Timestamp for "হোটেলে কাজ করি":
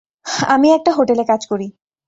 0.91-1.67